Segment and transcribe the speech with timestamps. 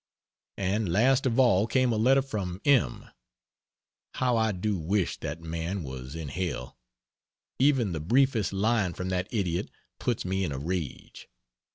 [0.57, 3.05] And last of all came a letter from M.
[4.15, 6.75] How I do wish that man was in hell.
[7.59, 9.69] Even the briefest line from that idiot
[9.99, 11.29] puts me in a rage.